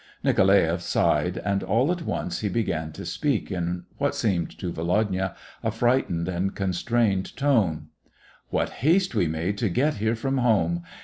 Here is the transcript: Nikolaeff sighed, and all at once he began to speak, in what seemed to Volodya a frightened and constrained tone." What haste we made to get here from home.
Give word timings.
Nikolaeff 0.23 0.81
sighed, 0.81 1.37
and 1.37 1.61
all 1.61 1.91
at 1.91 2.01
once 2.01 2.39
he 2.39 2.49
began 2.49 2.91
to 2.93 3.05
speak, 3.05 3.51
in 3.51 3.83
what 3.99 4.15
seemed 4.15 4.49
to 4.57 4.71
Volodya 4.71 5.35
a 5.61 5.69
frightened 5.69 6.27
and 6.27 6.55
constrained 6.55 7.37
tone." 7.37 7.89
What 8.49 8.71
haste 8.81 9.13
we 9.13 9.27
made 9.27 9.59
to 9.59 9.69
get 9.69 9.97
here 9.97 10.15
from 10.15 10.39
home. 10.39 10.81